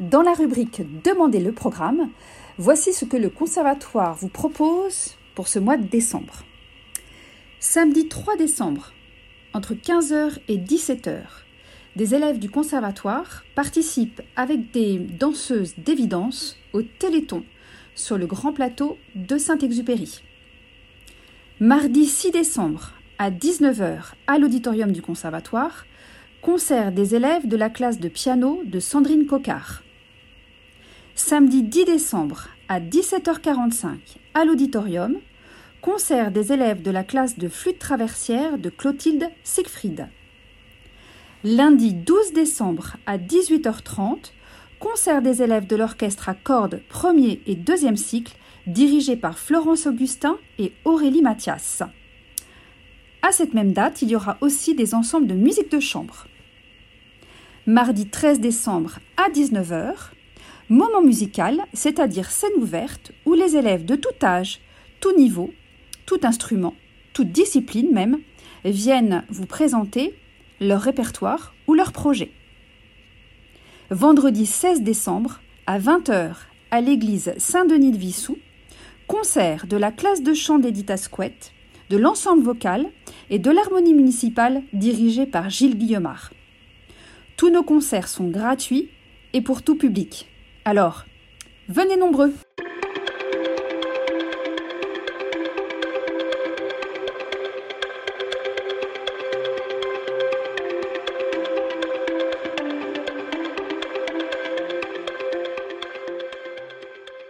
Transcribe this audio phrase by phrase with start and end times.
[0.00, 2.10] Dans la rubrique Demandez le programme,
[2.56, 6.44] voici ce que le Conservatoire vous propose pour ce mois de décembre.
[7.58, 8.92] Samedi 3 décembre,
[9.54, 11.22] entre 15h et 17h,
[11.96, 17.42] des élèves du Conservatoire participent avec des danseuses d'évidence au Téléthon
[17.96, 20.22] sur le grand plateau de Saint-Exupéry.
[21.58, 25.86] Mardi 6 décembre, à 19h, à l'auditorium du Conservatoire,
[26.40, 29.82] concert des élèves de la classe de piano de Sandrine Cocard.
[31.20, 33.96] Samedi 10 décembre à 17h45
[34.34, 35.16] à l'auditorium,
[35.82, 40.06] concert des élèves de la classe de flûte traversière de Clotilde Siegfried.
[41.42, 44.30] Lundi 12 décembre à 18h30,
[44.78, 48.36] concert des élèves de l'orchestre à cordes premier et deuxième cycle
[48.68, 51.82] dirigé par Florence Augustin et Aurélie Mathias.
[53.22, 56.28] À cette même date, il y aura aussi des ensembles de musique de chambre.
[57.66, 60.12] Mardi 13 décembre à 19h,
[60.68, 64.60] moment musical, c'est-à-dire scène ouverte où les élèves de tout âge,
[65.00, 65.52] tout niveau,
[66.06, 66.74] tout instrument,
[67.12, 68.18] toute discipline même,
[68.64, 70.14] viennent vous présenter
[70.60, 72.30] leur répertoire ou leur projet.
[73.90, 76.32] Vendredi 16 décembre à 20h
[76.70, 78.38] à l'église Saint-Denis de Vissou,
[79.06, 81.52] concert de la classe de chant d'Edith Asquette,
[81.88, 82.86] de l'ensemble vocal
[83.30, 86.32] et de l'harmonie municipale dirigée par Gilles Guillemard.
[87.38, 88.90] Tous nos concerts sont gratuits
[89.32, 90.26] et pour tout public.
[90.70, 91.06] Alors,
[91.70, 92.30] venez nombreux